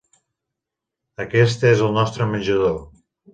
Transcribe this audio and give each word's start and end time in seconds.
Aquest 1.25 1.67
és 1.73 1.85
el 1.89 1.93
nostre 1.99 2.29
menjador. 2.33 2.81